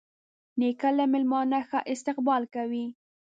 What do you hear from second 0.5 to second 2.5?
نیکه له میلمانه ښه استقبال